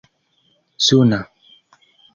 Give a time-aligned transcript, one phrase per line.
[0.85, 1.19] suna